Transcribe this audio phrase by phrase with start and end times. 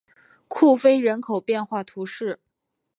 [0.47, 2.39] 库菲人口变化图示